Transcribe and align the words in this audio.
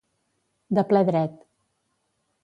De 0.77 0.83
ple 0.93 1.01
dret. 1.09 1.35